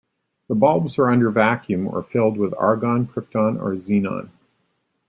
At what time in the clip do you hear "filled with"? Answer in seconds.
2.01-2.55